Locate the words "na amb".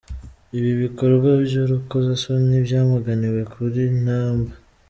4.03-4.47